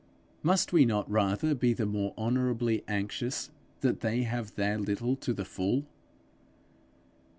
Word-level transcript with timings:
Must 0.41 0.73
we 0.73 0.83
not 0.83 1.07
rather 1.11 1.53
be 1.53 1.73
the 1.73 1.85
more 1.85 2.15
honourably 2.17 2.83
anxious 2.87 3.51
that 3.81 3.99
they 3.99 4.23
have 4.23 4.55
their 4.55 4.79
little 4.79 5.15
to 5.17 5.31
the 5.31 5.45
full. 5.45 5.85